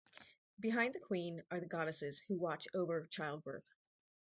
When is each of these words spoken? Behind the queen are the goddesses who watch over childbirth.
Behind 0.59 0.95
the 0.95 0.99
queen 0.99 1.43
are 1.51 1.59
the 1.59 1.67
goddesses 1.67 2.19
who 2.27 2.35
watch 2.39 2.67
over 2.73 3.05
childbirth. 3.11 3.71